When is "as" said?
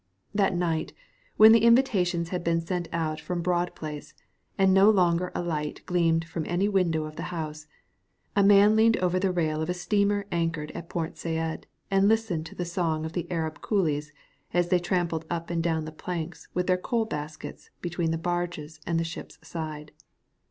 14.55-14.69